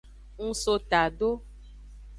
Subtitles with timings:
[0.43, 1.29] Ng so tado.